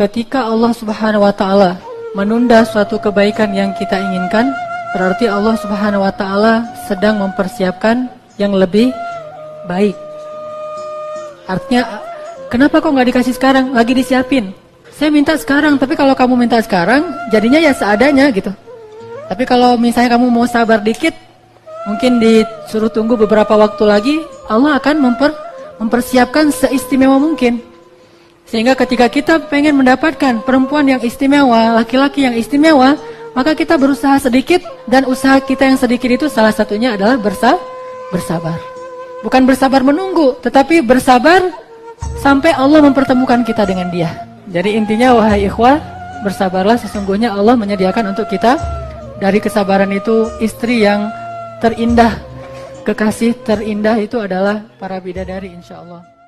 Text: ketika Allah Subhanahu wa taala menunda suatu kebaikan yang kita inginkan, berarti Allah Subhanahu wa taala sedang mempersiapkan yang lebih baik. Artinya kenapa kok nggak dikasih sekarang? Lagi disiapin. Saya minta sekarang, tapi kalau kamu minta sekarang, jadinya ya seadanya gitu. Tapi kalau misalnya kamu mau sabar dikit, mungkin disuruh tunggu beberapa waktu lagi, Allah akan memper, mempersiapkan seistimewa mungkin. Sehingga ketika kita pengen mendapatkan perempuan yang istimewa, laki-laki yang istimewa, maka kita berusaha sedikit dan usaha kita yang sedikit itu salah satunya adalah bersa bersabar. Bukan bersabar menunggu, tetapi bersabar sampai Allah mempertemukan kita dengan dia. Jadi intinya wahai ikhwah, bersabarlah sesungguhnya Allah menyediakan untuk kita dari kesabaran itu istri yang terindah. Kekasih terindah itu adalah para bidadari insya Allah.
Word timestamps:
ketika 0.00 0.48
Allah 0.48 0.72
Subhanahu 0.72 1.28
wa 1.28 1.34
taala 1.36 1.76
menunda 2.16 2.64
suatu 2.64 2.96
kebaikan 2.96 3.52
yang 3.52 3.76
kita 3.76 4.00
inginkan, 4.00 4.48
berarti 4.96 5.28
Allah 5.28 5.60
Subhanahu 5.60 6.00
wa 6.00 6.08
taala 6.08 6.64
sedang 6.88 7.20
mempersiapkan 7.20 8.08
yang 8.40 8.56
lebih 8.56 8.88
baik. 9.68 9.92
Artinya 11.44 12.00
kenapa 12.48 12.80
kok 12.80 12.88
nggak 12.96 13.08
dikasih 13.12 13.36
sekarang? 13.36 13.76
Lagi 13.76 13.92
disiapin. 13.92 14.56
Saya 14.96 15.12
minta 15.12 15.36
sekarang, 15.36 15.76
tapi 15.76 15.96
kalau 15.96 16.16
kamu 16.16 16.48
minta 16.48 16.56
sekarang, 16.64 17.04
jadinya 17.28 17.60
ya 17.60 17.76
seadanya 17.76 18.32
gitu. 18.32 18.52
Tapi 19.28 19.44
kalau 19.44 19.76
misalnya 19.76 20.16
kamu 20.16 20.32
mau 20.32 20.44
sabar 20.48 20.80
dikit, 20.80 21.12
mungkin 21.84 22.20
disuruh 22.20 22.88
tunggu 22.88 23.16
beberapa 23.20 23.52
waktu 23.56 23.84
lagi, 23.84 24.16
Allah 24.48 24.76
akan 24.80 24.96
memper, 25.00 25.32
mempersiapkan 25.80 26.52
seistimewa 26.52 27.16
mungkin. 27.16 27.69
Sehingga 28.50 28.74
ketika 28.74 29.06
kita 29.06 29.46
pengen 29.46 29.78
mendapatkan 29.78 30.42
perempuan 30.42 30.82
yang 30.90 30.98
istimewa, 30.98 31.78
laki-laki 31.78 32.26
yang 32.26 32.34
istimewa, 32.34 32.98
maka 33.30 33.54
kita 33.54 33.78
berusaha 33.78 34.18
sedikit 34.18 34.58
dan 34.90 35.06
usaha 35.06 35.38
kita 35.38 35.70
yang 35.70 35.78
sedikit 35.78 36.10
itu 36.10 36.26
salah 36.26 36.50
satunya 36.50 36.98
adalah 36.98 37.14
bersa 37.14 37.54
bersabar. 38.10 38.58
Bukan 39.22 39.46
bersabar 39.46 39.86
menunggu, 39.86 40.34
tetapi 40.42 40.82
bersabar 40.82 41.46
sampai 42.18 42.50
Allah 42.50 42.82
mempertemukan 42.82 43.46
kita 43.46 43.62
dengan 43.70 43.86
dia. 43.94 44.26
Jadi 44.50 44.74
intinya 44.74 45.14
wahai 45.14 45.46
ikhwah, 45.46 45.78
bersabarlah 46.26 46.74
sesungguhnya 46.74 47.30
Allah 47.30 47.54
menyediakan 47.54 48.18
untuk 48.18 48.26
kita 48.26 48.58
dari 49.22 49.38
kesabaran 49.38 49.94
itu 49.94 50.26
istri 50.42 50.82
yang 50.82 51.06
terindah. 51.62 52.18
Kekasih 52.82 53.46
terindah 53.46 53.94
itu 54.02 54.18
adalah 54.18 54.66
para 54.82 54.98
bidadari 54.98 55.54
insya 55.54 55.86
Allah. 55.86 56.19